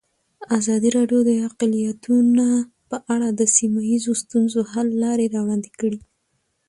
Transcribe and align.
ازادي 0.57 0.89
راډیو 0.97 1.19
د 1.29 1.31
اقلیتونه 1.47 2.45
په 2.89 2.97
اړه 3.13 3.27
د 3.39 3.41
سیمه 3.57 3.81
ییزو 3.91 4.11
ستونزو 4.23 4.59
حل 4.71 4.87
لارې 5.03 5.25
راوړاندې 5.35 5.69
کړې. 5.79 5.99